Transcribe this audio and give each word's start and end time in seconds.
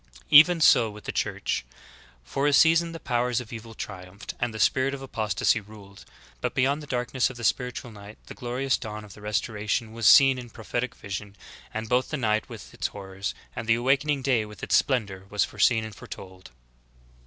15. 0.13 0.23
Even 0.31 0.59
so 0.61 0.89
with 0.89 1.03
the 1.03 1.11
Church. 1.11 1.63
For 2.23 2.47
a 2.47 2.53
season 2.53 2.91
the 2.91 2.99
powers 2.99 3.39
of 3.39 3.53
evil 3.53 3.75
triumphed, 3.75 4.33
and 4.39 4.51
the 4.51 4.57
spirit 4.59 4.95
of 4.95 5.01
apostasy 5.03 5.59
ruled. 5.61 6.05
But 6.41 6.55
beyond 6.55 6.81
the 6.81 6.87
darkness 6.87 7.29
of 7.29 7.37
the 7.37 7.43
spiritual 7.43 7.91
night 7.91 8.17
the 8.25 8.33
glorious 8.33 8.77
dawn 8.77 9.05
of 9.05 9.13
the 9.13 9.21
restoration 9.21 9.91
was 9.93 10.07
seen 10.07 10.39
in 10.39 10.49
prophetic 10.49 10.95
vision, 10.95 11.35
and 11.71 11.87
both 11.87 12.09
the 12.09 12.17
night 12.17 12.49
with 12.49 12.73
its 12.73 12.87
horrors, 12.87 13.35
and 13.55 13.67
the 13.67 13.75
awakening 13.75 14.23
day 14.23 14.43
with 14.43 14.63
its 14.63 14.75
splendor, 14.75 15.27
were 15.29 15.37
foreseen 15.37 15.83
and 15.83 15.93
foretold. 15.93 16.49